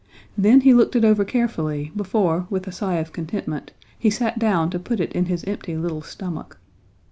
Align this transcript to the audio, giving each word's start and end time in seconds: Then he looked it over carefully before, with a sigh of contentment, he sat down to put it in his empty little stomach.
Then 0.35 0.61
he 0.61 0.73
looked 0.73 0.95
it 0.95 1.05
over 1.05 1.23
carefully 1.23 1.91
before, 1.95 2.47
with 2.49 2.65
a 2.65 2.71
sigh 2.71 2.95
of 2.95 3.13
contentment, 3.13 3.71
he 3.99 4.09
sat 4.09 4.39
down 4.39 4.71
to 4.71 4.79
put 4.79 4.99
it 4.99 5.11
in 5.11 5.25
his 5.25 5.43
empty 5.43 5.77
little 5.77 6.01
stomach. 6.01 6.57